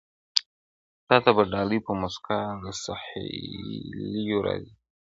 تا 1.07 1.15
ته 1.23 1.31
به 1.35 1.43
ډلي 1.53 1.79
په 1.85 1.91
موسکا 2.01 2.39
د 2.63 2.65
سهیلیو 2.83 4.39
راځي!. 4.45 4.73